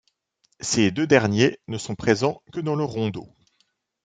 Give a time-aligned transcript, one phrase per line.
[0.61, 3.31] Ces deux derniers ne sont présents que dans le Rondo.